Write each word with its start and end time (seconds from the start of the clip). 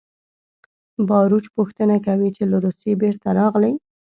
باروچ 1.07 1.45
پوښتنه 1.55 1.95
کوي 2.05 2.29
چې 2.35 2.43
له 2.51 2.57
روسیې 2.65 2.93
بېرته 3.01 3.27
راغلې 3.39 3.73